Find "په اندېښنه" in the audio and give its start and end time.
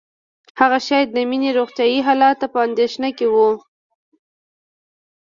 2.53-3.09